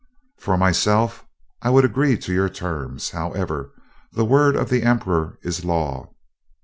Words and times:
"For 0.39 0.57
myself, 0.57 1.27
I 1.61 1.69
would 1.69 1.85
agree 1.85 2.17
to 2.17 2.33
your 2.33 2.49
terms. 2.49 3.11
However, 3.11 3.71
the 4.11 4.25
word 4.25 4.55
of 4.55 4.67
the 4.71 4.81
Emperor 4.81 5.37
is 5.43 5.63
law." 5.63 6.09